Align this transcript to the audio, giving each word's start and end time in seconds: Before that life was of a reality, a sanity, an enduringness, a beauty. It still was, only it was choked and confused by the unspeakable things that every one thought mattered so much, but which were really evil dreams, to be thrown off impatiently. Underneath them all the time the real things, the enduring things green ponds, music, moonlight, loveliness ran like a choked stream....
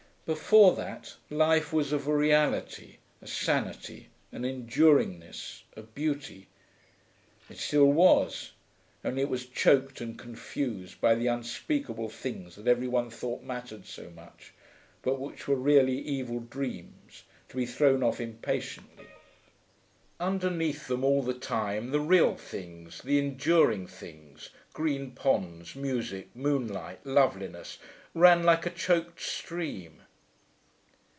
Before 0.23 0.73
that 0.75 1.15
life 1.29 1.73
was 1.73 1.91
of 1.91 2.07
a 2.07 2.15
reality, 2.15 2.97
a 3.21 3.27
sanity, 3.27 4.07
an 4.31 4.45
enduringness, 4.45 5.63
a 5.75 5.81
beauty. 5.81 6.47
It 7.49 7.57
still 7.57 7.87
was, 7.91 8.51
only 9.03 9.23
it 9.23 9.29
was 9.29 9.45
choked 9.45 9.99
and 9.99 10.17
confused 10.17 11.01
by 11.01 11.15
the 11.15 11.27
unspeakable 11.27 12.07
things 12.07 12.55
that 12.55 12.67
every 12.67 12.87
one 12.87 13.09
thought 13.09 13.43
mattered 13.43 13.85
so 13.85 14.09
much, 14.11 14.53
but 15.01 15.19
which 15.19 15.49
were 15.49 15.55
really 15.57 15.97
evil 15.99 16.39
dreams, 16.39 17.23
to 17.49 17.57
be 17.57 17.65
thrown 17.65 18.01
off 18.01 18.21
impatiently. 18.21 19.07
Underneath 20.17 20.87
them 20.87 21.03
all 21.03 21.23
the 21.23 21.33
time 21.33 21.91
the 21.91 21.99
real 21.99 22.37
things, 22.37 23.01
the 23.01 23.19
enduring 23.19 23.85
things 23.85 24.49
green 24.71 25.11
ponds, 25.11 25.75
music, 25.75 26.29
moonlight, 26.33 27.05
loveliness 27.05 27.79
ran 28.13 28.43
like 28.43 28.65
a 28.65 28.69
choked 28.69 29.19
stream.... 29.19 30.03